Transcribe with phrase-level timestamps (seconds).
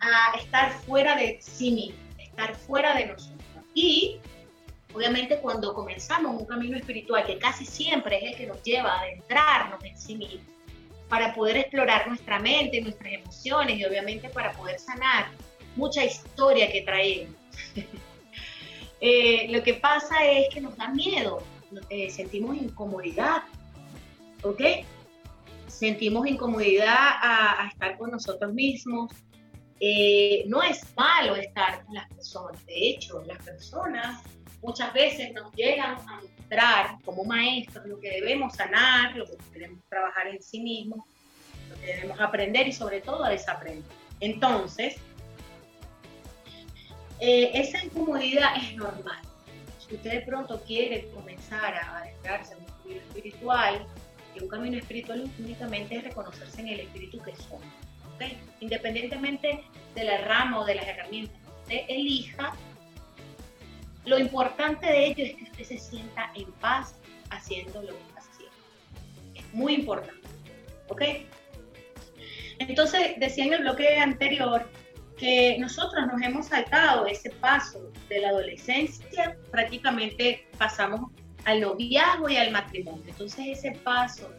[0.00, 3.40] a estar fuera de sí mismo, estar fuera de nosotros.
[3.74, 4.20] Y
[4.94, 9.00] Obviamente cuando comenzamos un camino espiritual que casi siempre es el que nos lleva a
[9.00, 10.44] adentrarnos en sí mismo,
[11.08, 15.26] para poder explorar nuestra mente, nuestras emociones y obviamente para poder sanar
[15.74, 17.34] mucha historia que traemos.
[19.06, 21.42] Eh, lo que pasa es que nos da miedo,
[21.90, 23.42] eh, sentimos incomodidad,
[24.42, 24.62] ¿ok?
[25.66, 29.12] Sentimos incomodidad a, estar con nosotros mismos.
[29.78, 34.22] Eh, no es malo estar con las personas, de hecho, las personas
[34.62, 39.84] muchas veces nos llegan a mostrar como maestros lo que debemos sanar, lo que debemos
[39.90, 41.00] trabajar en sí mismos,
[41.68, 43.84] lo que debemos aprender y sobre todo a desaprender.
[44.20, 44.96] Entonces,
[47.20, 49.20] eh, esa incomodidad es normal.
[49.78, 53.86] Si usted de pronto quiere comenzar a adentrarse en un camino espiritual,
[54.34, 57.62] y un camino espiritual únicamente es reconocerse en el espíritu que somos.
[58.60, 59.64] Independientemente
[59.94, 62.54] de la rama o de las herramientas que usted elija,
[64.06, 66.94] lo importante de ello es que usted se sienta en paz
[67.30, 68.56] haciendo lo que está haciendo.
[69.34, 70.28] Es muy importante.
[70.88, 71.02] ¿Ok?
[72.58, 74.68] Entonces, decía en el bloque anterior
[75.58, 81.10] nosotros nos hemos saltado ese paso de la adolescencia, prácticamente pasamos
[81.44, 83.04] al noviazgo y al matrimonio.
[83.06, 84.30] Entonces, ese paso,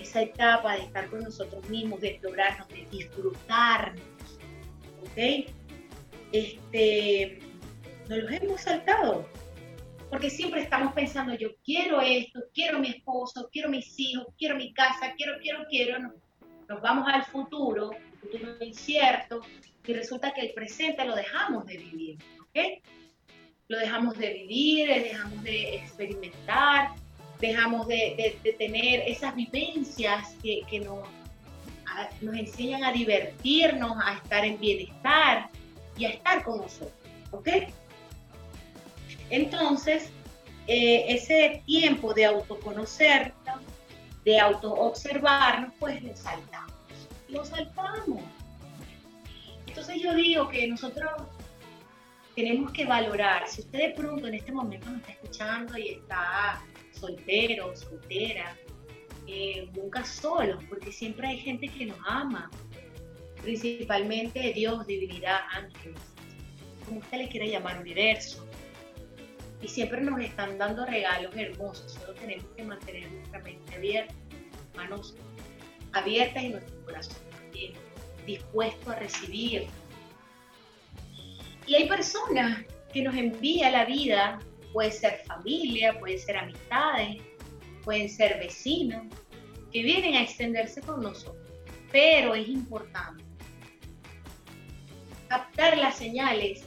[0.00, 4.02] esa etapa de estar con nosotros mismos, de explorarnos, de disfrutarnos,
[5.02, 5.46] ¿ok?
[6.32, 7.38] Este,
[8.08, 9.28] no los hemos saltado.
[10.10, 14.72] Porque siempre estamos pensando, yo quiero esto, quiero mi esposo, quiero mis hijos, quiero mi
[14.72, 15.98] casa, quiero, quiero, quiero.
[15.98, 17.90] Nos, vamos al futuro,
[18.24, 19.40] futuro incierto,
[19.86, 22.18] y resulta que el presente lo dejamos de vivir.
[22.40, 22.82] ¿ok?
[23.68, 26.90] Lo dejamos de vivir, dejamos de experimentar,
[27.40, 31.06] dejamos de, tener esas vivencias que, que nos,
[32.20, 35.48] nos enseñan a divertirnos, a estar en bienestar
[35.96, 36.92] y a estar con nosotros.
[37.30, 37.48] ¿Ok?
[39.30, 40.10] Entonces,
[40.66, 43.60] eh, ese tiempo de autoconocernos,
[44.24, 46.73] de autoobservarnos, pues lo saltamos.
[47.28, 48.22] Lo saltamos.
[49.66, 51.10] Entonces yo digo que nosotros
[52.34, 56.62] tenemos que valorar, si usted de pronto en este momento nos está escuchando y está
[56.92, 58.56] soltero, soltera,
[59.26, 62.50] eh, nunca solo, porque siempre hay gente que nos ama,
[63.42, 66.00] principalmente Dios, divinidad, ángeles,
[66.84, 68.46] como usted le quiera llamar, universo,
[69.62, 71.92] y siempre nos están dando regalos hermosos.
[71.92, 74.14] Solo tenemos que mantener nuestra mente abierta,
[74.76, 75.14] manos
[75.94, 77.72] abiertas y nuestro corazón también
[78.26, 79.66] dispuesto a recibir.
[81.66, 84.38] Y hay personas que nos envía la vida,
[84.72, 87.22] puede ser familia, puede ser amistades,
[87.84, 89.04] pueden ser vecinos,
[89.72, 91.36] que vienen a extenderse con nosotros.
[91.90, 93.24] Pero es importante
[95.28, 96.64] captar las señales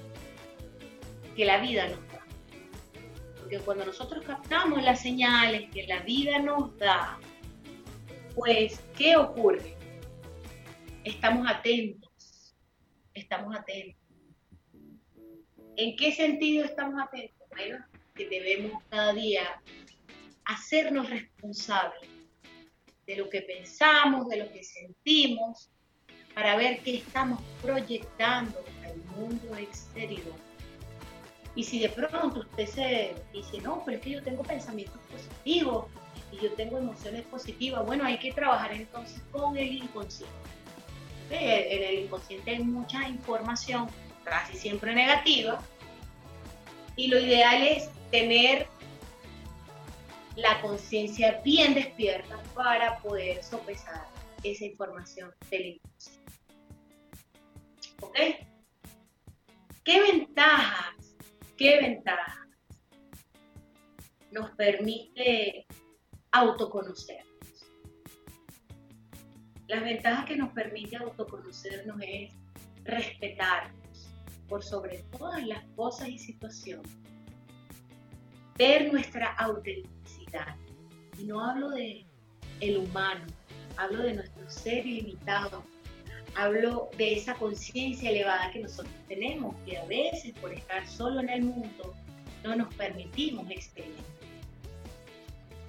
[1.35, 2.07] que la vida nos
[3.47, 7.17] porque cuando nosotros captamos las señales que la vida nos da,
[8.37, 9.75] pues, ¿qué ocurre?
[11.03, 12.55] Estamos atentos,
[13.15, 13.99] estamos atentos.
[15.75, 17.47] ¿En qué sentido estamos atentos?
[17.49, 19.61] Bueno, que debemos cada día
[20.45, 22.09] hacernos responsables
[23.07, 25.71] de lo que pensamos, de lo que sentimos,
[26.35, 30.35] para ver qué estamos proyectando al mundo exterior.
[31.55, 35.87] Y si de pronto usted se dice, no, pero es que yo tengo pensamientos positivos
[36.31, 40.35] y yo tengo emociones positivas, bueno, hay que trabajar entonces con el inconsciente.
[41.29, 43.89] En el inconsciente hay mucha información,
[44.23, 45.61] casi siempre negativa,
[46.95, 48.67] y lo ideal es tener
[50.35, 54.05] la conciencia bien despierta para poder sopesar
[54.43, 56.31] esa información del inconsciente.
[58.01, 58.17] ¿Ok?
[59.83, 61.15] ¿Qué ventajas,
[61.57, 62.47] qué ventajas
[64.31, 65.65] nos permite
[66.37, 67.25] autoconocernos?
[69.67, 72.31] Las ventajas que nos permite autoconocernos es
[72.83, 74.09] respetarnos
[74.47, 76.91] por sobre todas las cosas y situaciones,
[78.57, 80.55] ver nuestra autenticidad.
[81.19, 82.05] Y no hablo de
[82.61, 83.25] el humano,
[83.75, 85.63] hablo de nuestro ser ilimitado,
[86.35, 91.29] hablo de esa conciencia elevada que nosotros tenemos, que a veces por estar solo en
[91.29, 91.93] el mundo
[92.43, 94.16] no nos permitimos experimentar.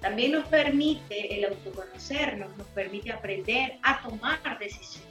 [0.00, 5.08] También nos permite el autoconocernos, nos permite aprender a tomar decisiones.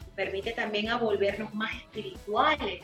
[0.00, 2.82] Nos permite también a volvernos más espirituales,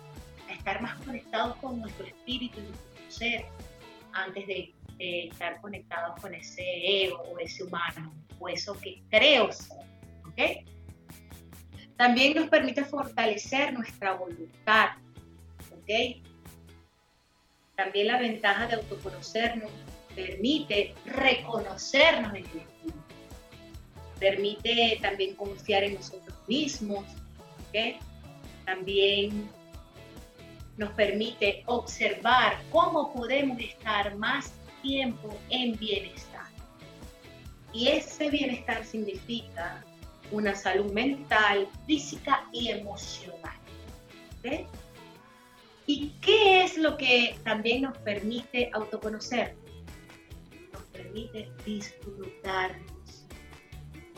[0.49, 3.45] a estar más conectados con nuestro espíritu y nuestro ser,
[4.13, 9.79] antes de, estar conectados con ese ego o ese humano, o eso que creo ser.
[10.29, 10.67] ¿ok?
[11.97, 14.91] También nos permite fortalecer nuestra voluntad.
[15.73, 16.23] ¿ok?
[17.77, 19.71] También la ventaja de autoconocernos
[20.15, 22.69] permite reconocernos en espíritu.
[24.19, 27.05] Permite también confiar en nosotros mismos.
[28.65, 29.49] También
[30.77, 34.53] nos permite observar cómo podemos estar más
[34.83, 36.47] tiempo en bienestar.
[37.73, 39.85] Y ese bienestar significa
[40.33, 43.59] una salud mental, física y emocional.
[45.87, 49.57] ¿Y qué es lo que también nos permite autoconocer?
[51.03, 53.27] Permite disfrutarnos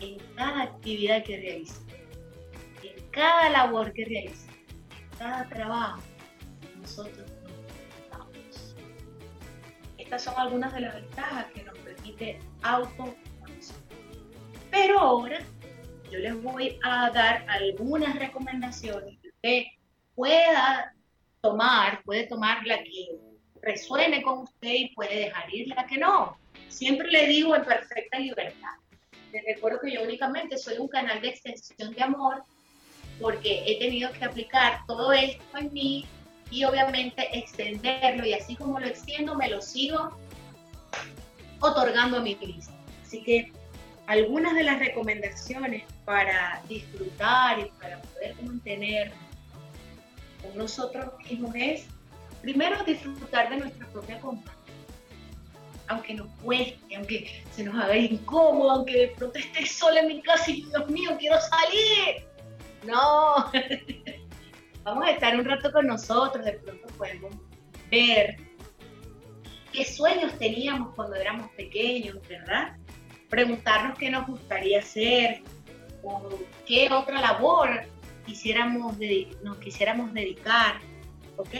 [0.00, 1.94] en cada actividad que realizamos,
[2.82, 4.56] en cada labor que realizamos,
[4.90, 6.02] en cada trabajo.
[6.80, 8.74] Nosotros nos disfrutamos.
[9.96, 13.76] Estas son algunas de las ventajas que nos permite autoconocer.
[14.72, 15.38] Pero ahora
[16.10, 19.62] yo les voy a dar algunas recomendaciones que usted
[20.16, 20.92] pueda
[21.42, 23.20] tomar, puede tomar la que
[23.62, 26.41] resuene con usted y puede dejar ir la que no.
[26.72, 28.72] Siempre le digo en perfecta libertad.
[29.30, 32.44] Les recuerdo que yo únicamente soy un canal de extensión de amor
[33.20, 36.06] porque he tenido que aplicar todo esto en mí
[36.50, 40.16] y obviamente extenderlo y así como lo extiendo me lo sigo
[41.60, 42.64] otorgando a mi vida.
[43.04, 43.52] Así que
[44.06, 49.12] algunas de las recomendaciones para disfrutar y para poder mantener
[50.42, 51.86] con nosotros mismos es,
[52.40, 54.61] primero, disfrutar de nuestra propia compañía.
[55.92, 60.22] Aunque nos cueste, aunque se nos haga incómodo, aunque de pronto esté sola en mi
[60.22, 62.26] casa y Dios mío, quiero salir.
[62.84, 63.50] No,
[64.82, 67.34] vamos a estar un rato con nosotros, de pronto podemos
[67.90, 68.36] ver
[69.72, 72.76] qué sueños teníamos cuando éramos pequeños, ¿verdad?
[73.28, 75.42] Preguntarnos qué nos gustaría hacer,
[76.02, 77.84] o qué otra labor
[78.26, 78.96] quisiéramos
[79.42, 80.80] nos quisiéramos dedicar,
[81.36, 81.54] ¿ok?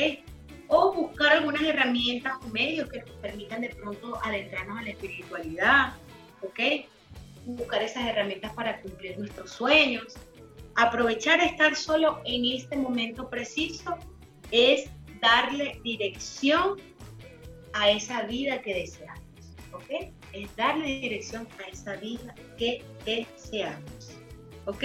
[0.74, 5.92] O buscar algunas herramientas o medios que nos permitan de pronto adentrarnos a la espiritualidad,
[6.40, 6.86] ¿ok?
[7.44, 10.14] Buscar esas herramientas para cumplir nuestros sueños.
[10.74, 13.98] Aprovechar estar solo en este momento preciso
[14.50, 14.88] es
[15.20, 16.80] darle dirección
[17.74, 19.20] a esa vida que deseamos,
[19.72, 20.10] ¿ok?
[20.32, 24.16] Es darle dirección a esa vida que deseamos.
[24.64, 24.84] ¿Ok?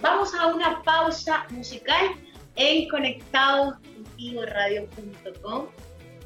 [0.00, 2.14] Vamos a una pausa musical
[2.54, 2.88] en
[4.16, 5.66] conectadoscontigoradio.com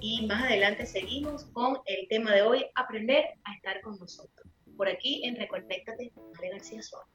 [0.01, 4.47] y más adelante seguimos con el tema de hoy, aprender a estar con nosotros.
[4.77, 7.11] Por aquí en Reconéctate, Ale García Suárez.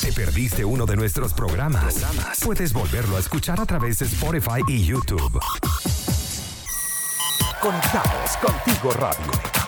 [0.00, 2.02] ¿Te perdiste uno de nuestros programas?
[2.42, 5.38] Puedes volverlo a escuchar a través de Spotify y YouTube.
[7.60, 9.62] Conectados contigo radio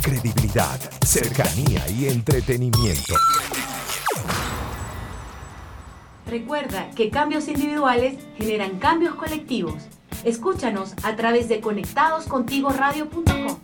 [0.00, 3.14] credibilidad, cercanía y entretenimiento.
[6.26, 9.88] Recuerda que cambios individuales generan cambios colectivos.
[10.24, 13.60] Escúchanos a través de conectadoscontigoradio.com.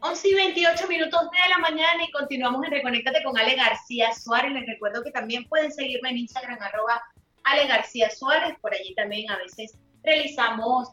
[0.00, 4.52] 11 y 28 minutos de la mañana y continuamos en Reconéctate con Ale García Suárez.
[4.52, 7.02] Les recuerdo que también pueden seguirme en Instagram, arroba
[7.44, 8.56] Ale García Suárez.
[8.60, 10.90] Por allí también a veces realizamos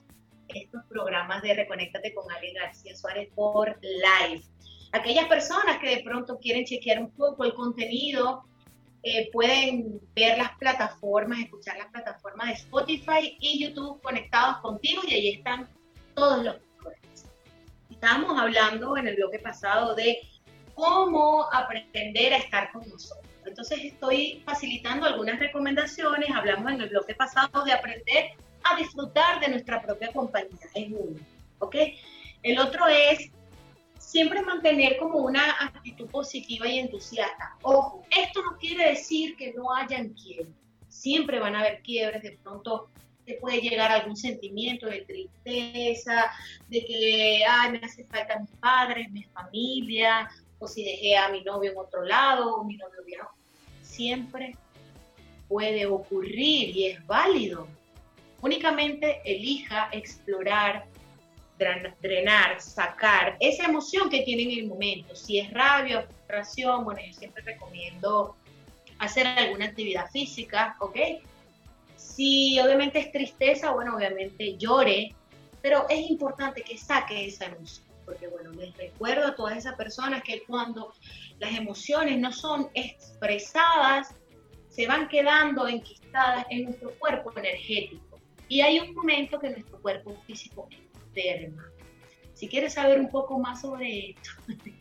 [0.47, 4.43] estos programas de Reconéctate con Ale García Suárez por live.
[4.93, 8.45] Aquellas personas que de pronto quieren chequear un poco el contenido,
[9.01, 15.13] eh, pueden ver las plataformas, escuchar las plataformas de Spotify y YouTube conectados contigo y
[15.13, 15.67] ahí están
[16.13, 17.25] todos los programas.
[17.89, 20.19] Estábamos hablando en el bloque pasado de
[20.75, 23.25] cómo aprender a estar con nosotros.
[23.45, 28.31] Entonces estoy facilitando algunas recomendaciones, hablamos en el bloque pasado de aprender
[28.63, 31.19] a disfrutar de nuestra propia compañía, es uno,
[31.59, 31.75] ¿ok?
[32.43, 33.31] El otro es
[34.03, 37.55] siempre mantener como una actitud positiva y entusiasta.
[37.63, 40.53] Ojo, esto no quiere decir que no hayan quiebres,
[40.87, 42.89] siempre van a haber quiebres, de pronto
[43.25, 46.29] te puede llegar algún sentimiento de tristeza,
[46.67, 50.29] de que, ay, me hace falta mis padres, mi familia,
[50.59, 53.33] o si dejé a mi novio en otro lado, o mi novio viajó.
[53.81, 54.57] Siempre
[55.47, 57.67] puede ocurrir y es válido.
[58.41, 60.85] Únicamente elija explorar,
[62.01, 65.15] drenar, sacar esa emoción que tiene en el momento.
[65.15, 68.35] Si es rabia, frustración, bueno, yo siempre recomiendo
[68.99, 70.97] hacer alguna actividad física, ¿ok?
[71.95, 75.15] Si obviamente es tristeza, bueno, obviamente llore,
[75.61, 80.23] pero es importante que saque esa emoción, porque bueno, les recuerdo a todas esas personas
[80.23, 80.93] que cuando
[81.39, 84.13] las emociones no son expresadas,
[84.69, 88.19] se van quedando enquistadas en nuestro cuerpo energético.
[88.47, 90.67] Y hay un momento que nuestro cuerpo físico
[91.13, 91.69] enferma.
[92.33, 94.29] Si quieres saber un poco más sobre esto,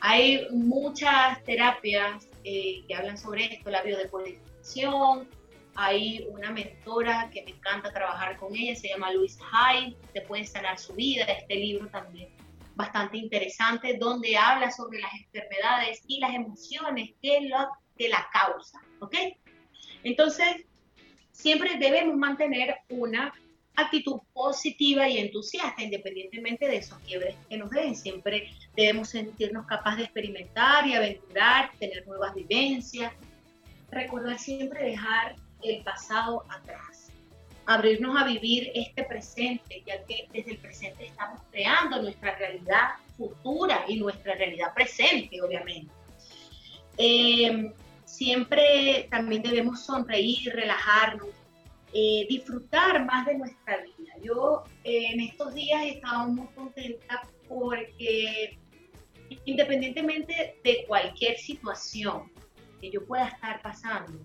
[0.00, 5.28] hay muchas terapias eh, que hablan sobre esto, la biodecodificación,
[5.76, 10.44] hay una mentora que me encanta trabajar con ella, se llama Louise Hay, te puede
[10.44, 12.28] sanar su vida, este libro también
[12.76, 18.82] bastante interesante, donde habla sobre las enfermedades y las emociones que, lo, que la causan,
[19.00, 19.14] ¿ok?
[20.02, 20.64] Entonces,
[21.30, 23.32] siempre debemos mantener una
[23.76, 27.96] actitud positiva y entusiasta, independientemente de esos quiebres que nos den.
[27.96, 33.12] Siempre debemos sentirnos capaces de experimentar y aventurar, tener nuevas vivencias,
[33.90, 37.10] recordar siempre dejar el pasado atrás.
[37.66, 43.84] Abrirnos a vivir este presente, ya que desde el presente estamos creando nuestra realidad futura
[43.88, 45.90] y nuestra realidad presente, obviamente.
[46.98, 47.72] Eh,
[48.04, 51.28] siempre también debemos sonreír, relajarnos,
[51.94, 54.12] eh, disfrutar más de nuestra vida.
[54.20, 58.58] Yo eh, en estos días he estado muy contenta porque
[59.44, 62.32] independientemente de cualquier situación
[62.80, 64.18] que yo pueda estar pasando,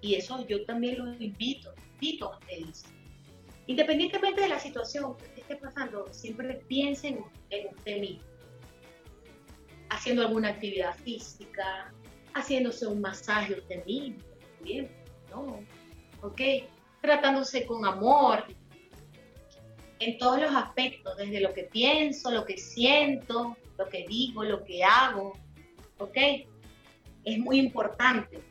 [0.00, 2.84] y eso yo también los invito, invito a ustedes.
[3.68, 8.22] Independientemente de la situación que esté pasando, siempre piensen en usted mismo.
[9.90, 11.92] Haciendo alguna actividad física,
[12.34, 14.18] haciéndose un masaje usted mismo,
[14.60, 14.90] bien,
[15.30, 15.60] ¿no?
[16.22, 16.40] ¿Ok?
[17.06, 18.44] Tratándose con amor
[20.00, 24.64] en todos los aspectos, desde lo que pienso, lo que siento, lo que digo, lo
[24.64, 25.32] que hago,
[25.98, 26.16] ¿ok?
[27.24, 28.42] Es muy importante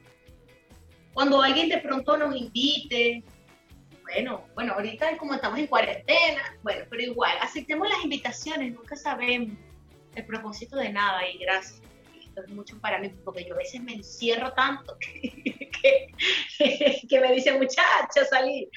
[1.16, 3.24] cuando alguien de pronto nos invite,
[4.04, 9.58] bueno, bueno, ahorita como estamos en cuarentena, bueno, pero igual, aceptemos las invitaciones, nunca sabemos
[10.14, 11.85] el propósito de nada y gracias.
[12.42, 16.12] Es mucho para mí, porque yo a veces me encierro tanto que,
[17.10, 18.70] que, me dice, muchacha, salir.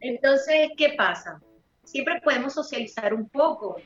[0.00, 1.40] Entonces, ¿qué pasa?
[1.84, 3.76] Siempre podemos socializar un poco,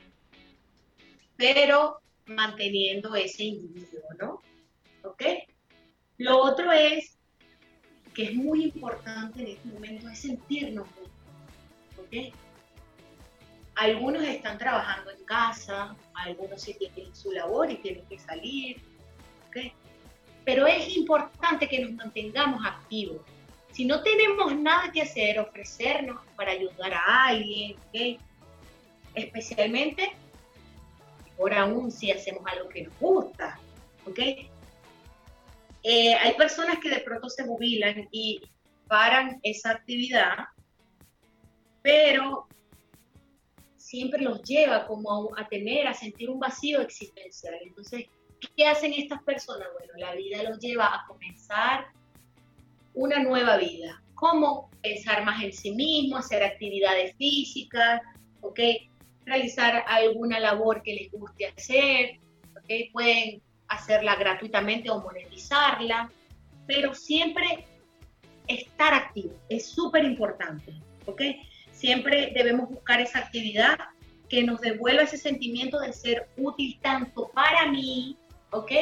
[1.37, 4.43] pero manteniendo ese individuo, ¿no?
[5.09, 5.23] ¿Ok?
[6.19, 7.19] Lo otro es
[8.15, 10.87] que es muy importante en este momento es sentirnos
[11.99, 12.33] ¿ok?
[13.77, 18.81] Algunos están trabajando en casa, algunos sí tienen su labor y tienen que salir,
[19.49, 19.73] ¿ok?
[20.45, 23.23] Pero es importante que nos mantengamos activos.
[23.73, 28.21] Si no tenemos nada que hacer, ofrecernos para ayudar a alguien, ¿ok?
[29.15, 30.13] Especialmente,
[31.37, 33.59] por aún si hacemos algo que nos gusta,
[34.07, 34.19] ¿ok?
[35.83, 38.41] Eh, hay personas que de pronto se jubilan y
[38.87, 40.47] paran esa actividad,
[41.83, 42.49] pero
[43.95, 47.55] siempre los lleva como a, tener, a sentir un vacío existencial.
[47.63, 48.07] Entonces,
[48.57, 49.69] ¿qué hacen estas personas?
[49.79, 51.87] Bueno, la vida los lleva a comenzar
[52.95, 54.03] una nueva vida.
[54.15, 58.03] ¿Cómo pensar más en sí mismo, hacer actividades físicas,
[58.41, 58.61] ¿ok?
[59.27, 62.19] realizar alguna labor que les guste hacer,
[62.57, 62.93] ¿ok?
[62.93, 66.11] pueden hacerla gratuitamente o monetizarla,
[66.67, 67.65] pero siempre
[68.49, 70.75] estar activo es súper importante,
[71.07, 71.23] ¿ok?
[71.75, 73.77] Siempre debemos buscar esa actividad
[74.29, 78.17] que nos devuelva ese sentimiento de ser útil tanto para mí,
[78.51, 78.73] ¿ok?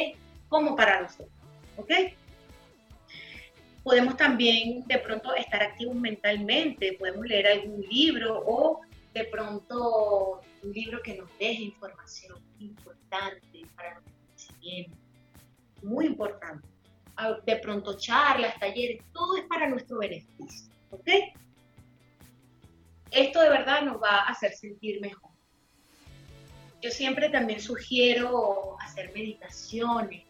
[0.47, 1.29] Como para nosotros,
[1.75, 1.91] ¿ok?
[3.83, 8.81] Podemos también de pronto estar activos mentalmente, podemos leer algún libro o
[9.13, 14.97] de pronto un libro que nos deje información importante para nuestro crecimiento,
[15.81, 16.67] muy importante.
[17.15, 21.09] Ah, de pronto charlas, talleres, todo es para nuestro beneficio, ¿ok?
[23.13, 25.29] Esto de verdad nos va a hacer sentir mejor.
[26.81, 30.23] Yo siempre también sugiero hacer meditaciones,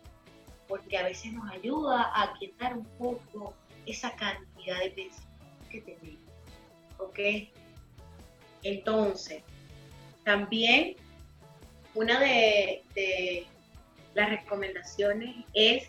[0.67, 3.53] porque a veces nos ayuda a quitar un poco
[3.85, 6.31] esa cantidad de pensamientos que tenemos.
[6.97, 7.19] ¿Ok?
[8.63, 9.43] Entonces,
[10.25, 10.97] también
[11.95, 13.47] una de,
[14.13, 15.87] las recomendaciones es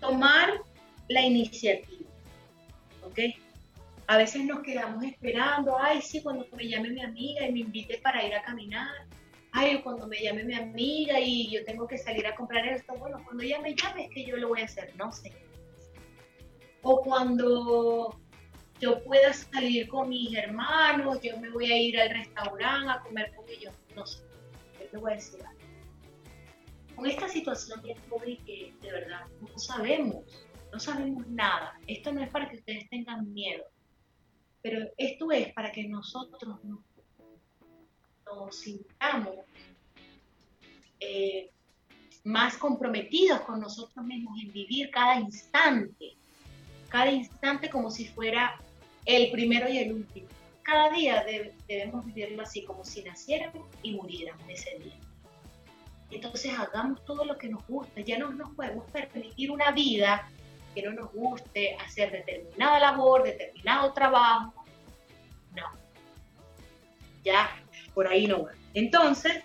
[0.00, 0.60] tomar
[1.08, 2.10] la iniciativa.
[3.04, 3.18] ¿Ok?
[4.10, 7.98] A veces nos quedamos esperando, ay, sí, cuando me llame mi amiga y me invite
[7.98, 9.06] para ir a caminar,
[9.52, 13.22] ay, cuando me llame mi amiga y yo tengo que salir a comprar esto, bueno,
[13.22, 15.32] cuando ella me llame es que yo lo voy a hacer, no sé.
[16.82, 18.20] O cuando
[18.80, 23.32] yo pueda salir con mis hermanos, yo me voy a ir al restaurante a comer
[23.36, 24.24] con ellos, no sé.
[24.80, 25.60] Yo te voy a decir algo.
[26.96, 30.24] Con esta situación de COVID que de verdad no sabemos,
[30.72, 31.78] no sabemos nada.
[31.86, 33.64] Esto no es para que ustedes tengan miedo,
[34.62, 36.80] pero esto es para que nosotros nos
[38.30, 39.36] nos sintamos
[41.00, 41.50] eh,
[42.24, 46.16] más comprometidos con nosotros mismos en vivir cada instante,
[46.88, 48.60] cada instante como si fuera
[49.06, 50.28] el primero y el último.
[50.62, 51.24] Cada día
[51.66, 54.98] debemos vivirlo así, como si naciéramos y muriéramos ese día.
[56.10, 60.28] Entonces hagamos todo lo que nos gusta, ya no nos podemos permitir una vida
[60.74, 64.64] que no nos guste, hacer determinada labor, determinado trabajo.
[65.54, 65.64] No.
[67.24, 67.50] Ya
[67.94, 68.52] por ahí no va.
[68.74, 69.42] Entonces,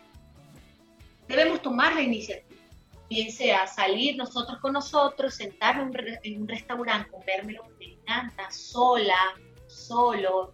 [1.27, 2.59] debemos tomar la iniciativa,
[3.09, 8.49] bien sea salir nosotros con nosotros, sentarnos en un restaurante, comerme lo que me encanta,
[8.51, 9.35] sola,
[9.67, 10.53] solo,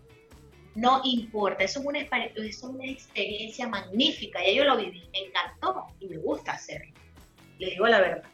[0.76, 5.88] no importa, eso es, una, es una experiencia magnífica, ya yo lo viví, me encantó
[6.00, 6.94] y me gusta hacerlo,
[7.60, 8.30] le digo la verdad,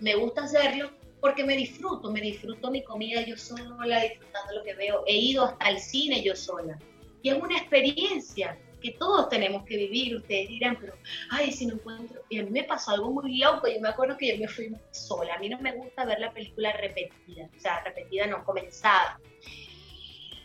[0.00, 0.90] me gusta hacerlo
[1.26, 5.44] porque me disfruto, me disfruto mi comida yo sola, disfrutando lo que veo, he ido
[5.44, 6.78] hasta el cine yo sola,
[7.20, 10.14] y es una experiencia que todos tenemos que vivir.
[10.14, 10.94] Ustedes dirán, pero,
[11.30, 12.22] ay, si no encuentro.
[12.28, 13.66] Y a mí me pasó algo muy loco.
[13.66, 15.34] Yo me acuerdo que yo me fui sola.
[15.34, 19.18] A mí no me gusta ver la película repetida, o sea, repetida no, comenzada.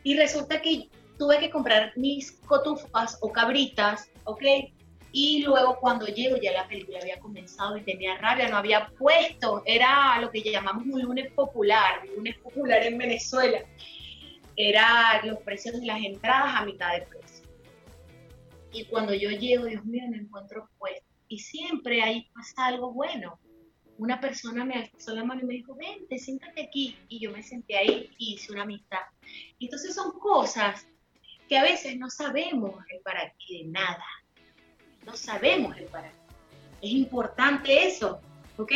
[0.02, 0.90] Y resulta que
[1.20, 4.42] tuve que comprar mis cotufas o cabritas, ¿ok?
[5.12, 9.62] Y luego cuando llego ya la película había comenzado y tenía rabia, no había puesto,
[9.66, 13.60] era lo que llamamos un lunes popular, un lunes popular en Venezuela.
[14.56, 17.46] Era los precios de las entradas a mitad de precio.
[18.72, 21.06] Y cuando yo llego, Dios mío, me encuentro puesto.
[21.28, 23.40] Y siempre ahí pasa algo bueno.
[23.98, 26.98] Una persona me alzó la mano y me dijo, vente, siéntate aquí.
[27.10, 29.02] Y yo me senté ahí y hice una amistad.
[29.60, 30.88] Entonces son cosas
[31.50, 34.06] que a veces no sabemos el para qué de nada.
[35.06, 36.16] No sabemos el para qué.
[36.82, 38.20] Es importante eso,
[38.58, 38.72] ¿ok?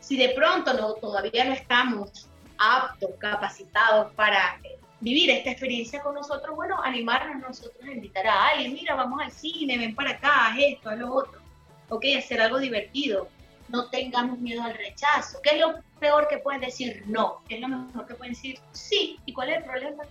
[0.00, 4.60] Si de pronto no, todavía no estamos aptos, capacitados para
[5.00, 9.32] vivir esta experiencia con nosotros, bueno, animarnos nosotros a invitar a alguien, mira, vamos al
[9.32, 11.40] cine, ven para acá, haz esto, haz lo otro,
[11.88, 13.28] ok, hacer algo divertido,
[13.68, 17.02] no tengamos miedo al rechazo, ¿qué es lo peor que pueden decir?
[17.06, 18.58] No, ¿qué es lo mejor que pueden decir?
[18.72, 20.04] Sí, ¿y cuál es el problema?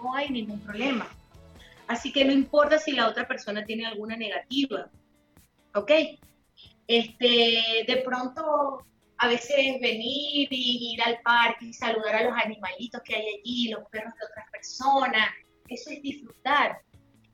[0.00, 1.08] No hay ningún problema.
[1.88, 4.90] Así que no importa si la otra persona tiene alguna negativa,
[5.74, 5.90] ¿ok?
[6.86, 8.84] Este, de pronto
[9.16, 13.68] a veces venir y ir al parque y saludar a los animalitos que hay allí,
[13.70, 15.28] los perros de otras personas,
[15.68, 16.78] eso es disfrutar,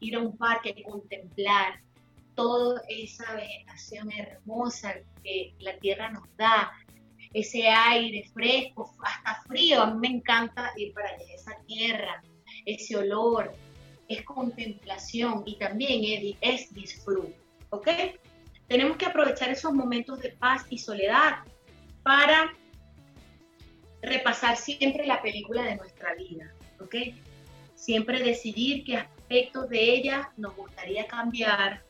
[0.01, 1.81] ir a un parque y contemplar
[2.37, 6.73] toda esa vegetación hermosa que la tierra nos da,
[7.33, 12.23] ese aire fresco, hasta frío, a mí me encanta ir para allá, esa tierra,
[12.65, 13.53] ese olor,
[14.09, 17.37] es contemplación y también es, es disfrute,
[17.71, 17.89] ¿ok?
[18.69, 21.45] Tenemos que aprovechar esos momentos de paz y soledad
[22.03, 22.55] para
[24.03, 26.95] repasar siempre la película de nuestra vida, ¿ok?
[27.75, 31.83] Siempre decidir qué aspectos de ella nos gustaría cambiar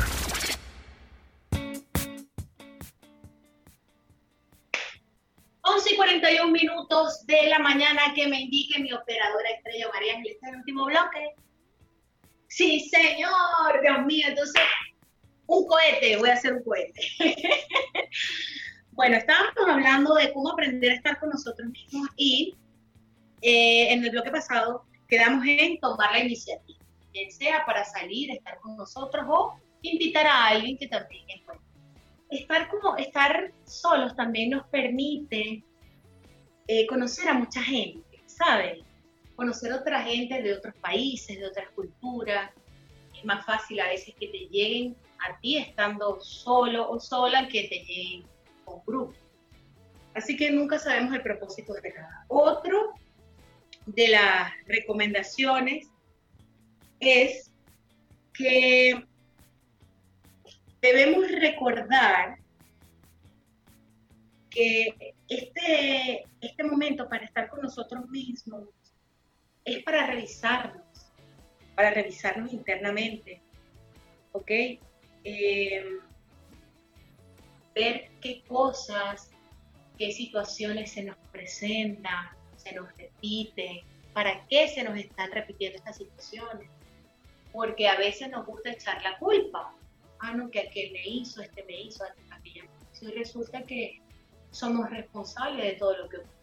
[5.61, 10.31] 11 y 41 minutos de la mañana que me indique mi operadora estrella María Ángel.
[10.31, 11.35] Este es el último bloque.
[12.55, 14.61] Sí, señor, Dios mío, entonces,
[15.45, 17.01] un cohete, voy a hacer un cohete.
[18.91, 22.55] bueno, estábamos hablando de cómo aprender a estar con nosotros mismos y
[23.41, 26.79] eh, en el bloque pasado quedamos en tomar la iniciativa,
[27.11, 31.61] bien sea para salir, estar con nosotros o invitar a alguien que también bueno
[32.29, 35.61] estar como estar solos también nos permite
[36.69, 38.84] eh, conocer a mucha gente, ¿sabes?
[39.35, 42.51] Conocer otra gente de otros países, de otras culturas.
[43.17, 44.95] Es más fácil a veces que te lleguen
[45.27, 48.25] a ti estando solo o sola que te lleguen
[48.63, 49.13] con grupo.
[50.13, 52.25] Así que nunca sabemos el propósito de nada.
[52.29, 52.93] Otro
[53.85, 55.87] de las recomendaciones
[56.99, 57.51] es
[58.33, 59.05] que
[60.81, 62.37] debemos recordar
[64.49, 68.69] que este, este momento para estar con nosotros mismos
[69.65, 70.83] es para revisarnos,
[71.75, 73.41] para revisarnos internamente,
[74.31, 74.51] ¿ok?
[75.23, 75.83] Eh,
[77.73, 79.31] ver qué cosas,
[79.97, 83.79] qué situaciones se nos presentan, se nos repiten,
[84.13, 86.69] para qué se nos están repitiendo estas situaciones.
[87.51, 89.73] Porque a veces nos gusta echar la culpa,
[90.19, 92.65] ah, no, que aquel me hizo, este me hizo, aquella
[93.01, 94.01] Y resulta que
[94.51, 96.35] somos responsables de todo lo que ocurre.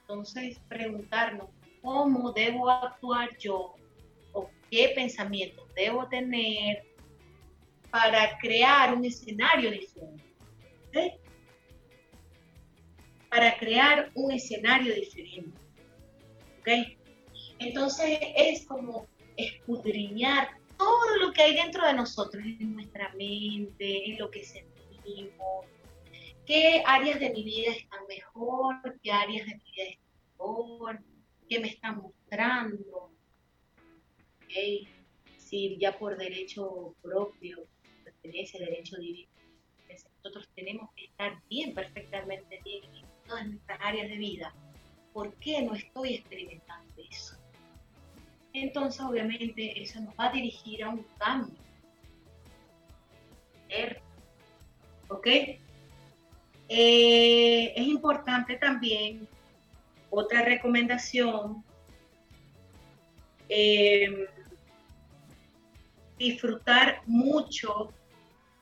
[0.00, 1.48] Entonces, preguntarnos
[1.82, 3.74] cómo debo actuar yo
[4.32, 6.84] o qué pensamientos debo tener
[7.90, 11.20] para crear un escenario diferente.
[13.30, 15.58] Para crear un escenario diferente.
[16.60, 16.68] ¿Ok?
[17.58, 24.18] Entonces es como escudriñar todo lo que hay dentro de nosotros, en nuestra mente, en
[24.18, 25.66] lo que sentimos,
[26.46, 30.06] qué áreas de mi vida están mejor, qué áreas de mi vida están
[30.38, 31.00] mejor,
[31.48, 33.12] qué me están mostrando.
[35.36, 37.66] Si ya por derecho propio
[38.04, 39.30] pertenece derecho divino,
[39.88, 44.54] nosotros tenemos que estar bien, perfectamente bien en todas nuestras áreas de vida.
[45.12, 47.36] ¿Por qué no estoy experimentando eso?
[48.52, 51.58] entonces obviamente eso nos va a dirigir a un cambio.
[55.08, 55.26] ¿Ok?
[56.70, 59.26] Eh, es importante también
[60.10, 61.64] otra recomendación,
[63.48, 64.26] eh,
[66.18, 67.92] disfrutar mucho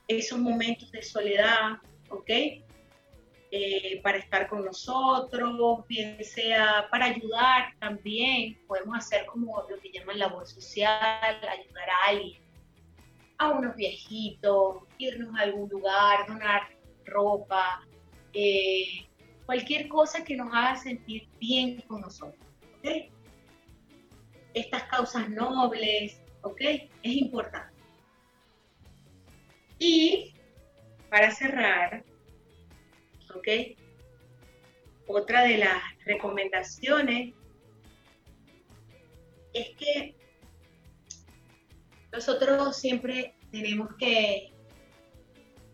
[0.08, 1.78] esos momentos de soledad,
[2.10, 2.30] ¿ok?
[3.52, 8.58] Eh, para estar con nosotros, bien sea para ayudar también.
[8.66, 10.90] Podemos hacer como lo que llaman labor social,
[11.24, 12.42] ayudar a alguien,
[13.38, 16.68] a unos viejitos, irnos a algún lugar, donar
[17.04, 17.86] ropa,
[18.32, 19.06] eh,
[19.46, 22.44] cualquier cosa que nos haga sentir bien con nosotros.
[24.54, 26.60] Estas causas nobles, ¿ok?
[26.60, 27.74] Es importante.
[29.78, 30.34] Y
[31.10, 32.04] para cerrar,
[33.34, 33.48] ¿ok?
[35.08, 37.34] Otra de las recomendaciones
[39.52, 40.16] es que
[42.12, 44.52] nosotros siempre tenemos que,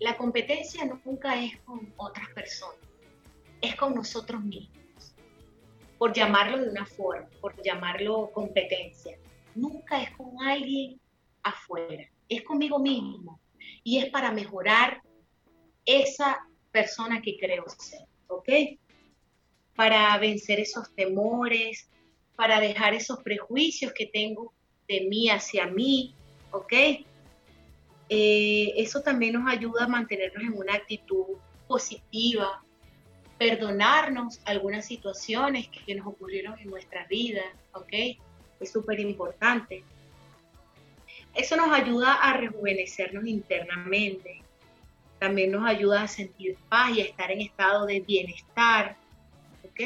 [0.01, 2.81] la competencia nunca es con otras personas,
[3.63, 5.15] es con nosotros mismos,
[5.97, 9.17] por llamarlo de una forma, por llamarlo competencia.
[9.55, 11.01] Nunca es con alguien
[11.43, 13.41] afuera, es conmigo mismo
[13.85, 15.01] y es para mejorar
[15.87, 18.49] esa persona que creo ser, ¿ok?
[19.77, 21.89] Para vencer esos temores,
[22.35, 24.53] para dejar esos prejuicios que tengo
[24.89, 26.15] de mí hacia mí,
[26.51, 26.73] ¿ok?
[28.09, 32.63] Eh, eso también nos ayuda a mantenernos en una actitud positiva,
[33.43, 37.93] perdonarnos algunas situaciones que nos ocurrieron en nuestra vida, ¿ok?
[38.61, 39.83] Es súper importante.
[41.35, 44.43] Eso nos ayuda a rejuvenecernos internamente,
[45.19, 48.97] también nos ayuda a sentir paz y a estar en estado de bienestar,
[49.65, 49.81] ¿ok?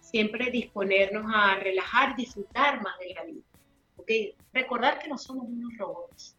[0.00, 3.46] Siempre disponernos a relajar, disfrutar más de la vida,
[3.98, 4.10] ¿ok?
[4.52, 6.36] Recordar que no somos unos robots,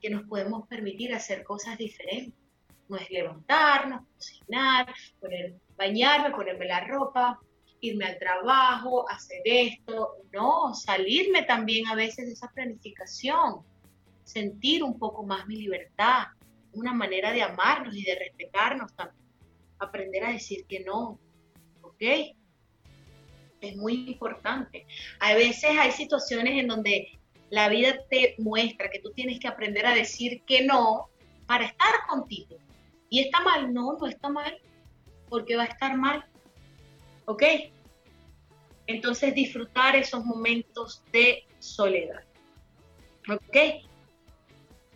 [0.00, 2.43] que nos podemos permitir hacer cosas diferentes.
[2.88, 7.40] No es levantarnos, cocinar, poner, bañarme, ponerme la ropa,
[7.80, 13.62] irme al trabajo, hacer esto, no, salirme también a veces de esa planificación,
[14.24, 16.26] sentir un poco más mi libertad,
[16.72, 19.24] una manera de amarnos y de respetarnos también.
[19.78, 21.18] Aprender a decir que no,
[21.82, 22.02] ¿ok?
[23.60, 24.86] Es muy importante.
[25.20, 27.18] A veces hay situaciones en donde
[27.50, 31.08] la vida te muestra que tú tienes que aprender a decir que no
[31.46, 32.56] para estar contigo.
[33.10, 33.72] ¿Y está mal?
[33.72, 34.58] No, no está mal,
[35.28, 36.24] porque va a estar mal.
[37.26, 37.42] ¿Ok?
[38.86, 42.22] Entonces disfrutar esos momentos de soledad.
[43.28, 43.56] ¿Ok?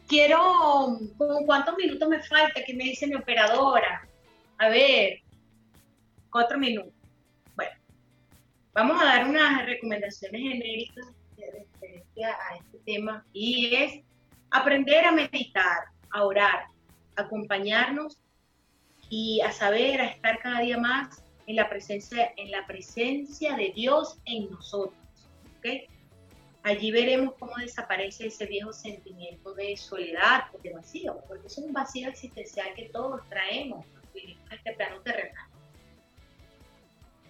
[0.07, 2.63] Quiero, ¿con cuántos minutos me falta?
[2.65, 4.07] Que me dice mi operadora.
[4.59, 5.21] A ver,
[6.31, 6.93] cuatro minutos.
[7.55, 7.73] Bueno,
[8.73, 14.03] vamos a dar unas recomendaciones genéricas de referencia a este tema y es
[14.51, 16.65] aprender a meditar, a orar,
[17.19, 18.19] acompañarnos
[19.11, 23.73] y a saber, a estar cada día más en la presencia, en la presencia de
[23.75, 24.99] Dios en nosotros.
[25.59, 25.87] ¿okay?
[26.63, 31.73] Allí veremos cómo desaparece ese viejo sentimiento de soledad o de vacío, porque es un
[31.73, 33.87] vacío existencial que todos traemos
[34.51, 35.49] a este plano terrenal.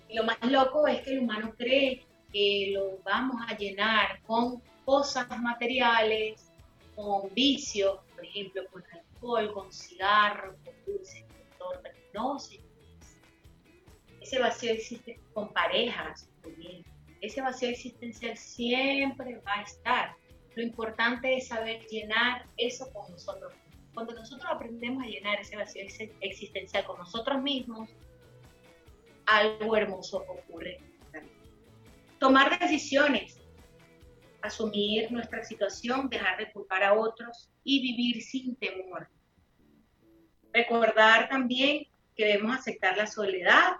[0.08, 4.62] Y lo más loco es que el humano cree que lo vamos a llenar con
[4.84, 6.50] cosas materiales,
[6.96, 8.82] con vicios, por ejemplo, con
[9.18, 11.92] alcohol, con cigarros, con dulces, con tortas.
[12.14, 12.36] No,
[14.20, 16.28] Ese vacío existe con parejas,
[17.20, 20.16] Ese vacío existencial siempre va a estar.
[20.54, 23.52] Lo importante es saber llenar eso con nosotros.
[23.94, 25.82] Cuando nosotros aprendemos a llenar ese vacío
[26.20, 27.90] existencial con nosotros mismos,
[29.26, 30.80] algo hermoso ocurre.
[32.18, 33.37] Tomar decisiones,
[34.42, 39.08] asumir nuestra situación, dejar de culpar a otros y vivir sin temor.
[40.52, 43.76] Recordar también que debemos aceptar la soledad,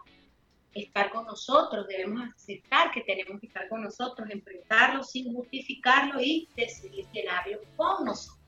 [0.75, 6.49] estar con nosotros, debemos aceptar que tenemos que estar con nosotros, enfrentarlo sin justificarlo y
[6.55, 8.39] decidir llenarlo con nosotros.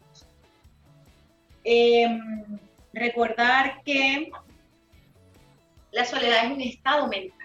[1.64, 2.59] Em,
[2.92, 4.31] recordar que
[5.92, 7.38] la soledad es un estado mental.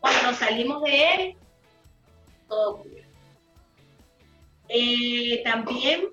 [0.00, 1.36] Cuando nos salimos de él,
[4.68, 6.08] Eh, también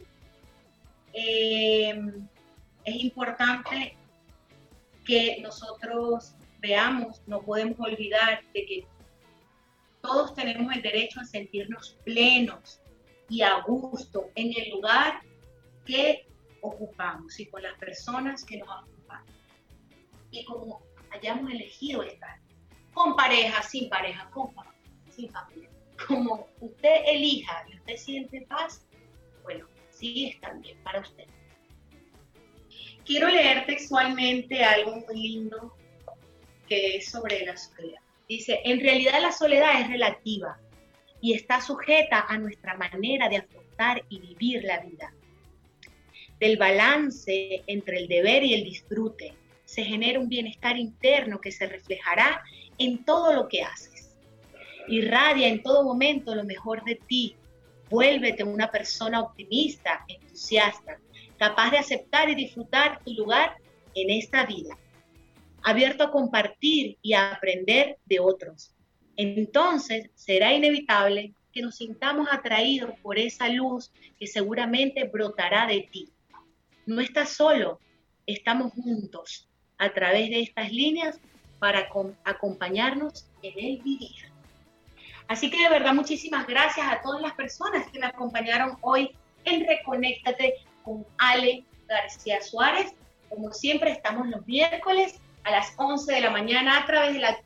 [1.14, 2.02] eh,
[2.84, 3.96] es importante
[5.06, 8.88] que nosotros veamos, no podemos olvidar de que
[10.02, 12.82] todos tenemos el derecho a sentirnos plenos
[13.30, 15.22] y a gusto en el lugar
[15.86, 16.26] que
[16.62, 19.24] ocupamos y con las personas que nos ocupan.
[20.32, 22.40] Y como hayamos elegido estar,
[22.94, 25.49] con pareja, sin pareja, con familia, sin familia,
[26.10, 28.84] como usted elija y usted siente paz,
[29.44, 31.26] bueno, sí está bien para usted.
[33.06, 35.76] Quiero leer textualmente algo muy lindo
[36.68, 38.02] que es sobre la soledad.
[38.28, 40.60] Dice, en realidad la soledad es relativa
[41.22, 45.14] y está sujeta a nuestra manera de afrontar y vivir la vida.
[46.40, 51.68] Del balance entre el deber y el disfrute se genera un bienestar interno que se
[51.68, 52.44] reflejará
[52.80, 53.99] en todo lo que haces.
[54.90, 57.36] Irradia en todo momento lo mejor de ti.
[57.90, 61.00] Vuélvete una persona optimista, entusiasta,
[61.38, 63.56] capaz de aceptar y disfrutar tu lugar
[63.96, 64.78] en esta vida,
[65.64, 68.76] abierto a compartir y a aprender de otros.
[69.16, 76.10] Entonces será inevitable que nos sintamos atraídos por esa luz que seguramente brotará de ti.
[76.86, 77.80] No estás solo,
[78.26, 81.20] estamos juntos a través de estas líneas
[81.60, 81.90] para
[82.24, 84.30] acompañarnos en el vivir.
[85.30, 89.12] Así que de verdad muchísimas gracias a todas las personas que me acompañaron hoy
[89.46, 92.92] en Reconéctate con Ale García Suárez.
[93.30, 97.38] Como siempre, estamos los miércoles a las 11 de la mañana a través de la